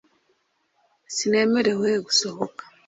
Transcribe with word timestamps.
sinemerewe 1.15 1.89
gusohoka 2.05 2.63